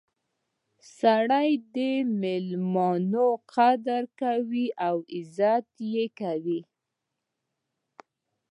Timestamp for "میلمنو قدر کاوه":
2.21-4.65